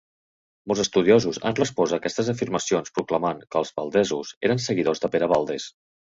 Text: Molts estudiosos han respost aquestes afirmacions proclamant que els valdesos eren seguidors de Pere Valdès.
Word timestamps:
Molts 0.69 0.79
estudiosos 0.83 1.37
han 1.49 1.57
respost 1.59 1.95
aquestes 1.97 2.31
afirmacions 2.33 2.91
proclamant 2.95 3.43
que 3.49 3.59
els 3.61 3.73
valdesos 3.81 4.31
eren 4.49 4.63
seguidors 4.69 5.05
de 5.05 5.11
Pere 5.17 5.29
Valdès. 5.35 5.67